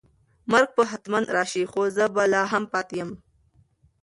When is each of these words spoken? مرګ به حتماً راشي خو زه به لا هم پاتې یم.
مرګ 0.51 0.69
به 0.75 0.83
حتماً 0.91 1.19
راشي 1.35 1.63
خو 1.71 1.81
زه 1.95 2.05
به 2.13 2.23
لا 2.33 2.43
هم 2.51 2.63
پاتې 2.73 2.95
یم. 2.99 3.11